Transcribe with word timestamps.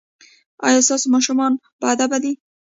ایا 0.65 0.79
ستاسو 0.87 1.07
ماشومان 1.15 1.53
باادبه 1.81 2.17
دي؟ 2.23 2.31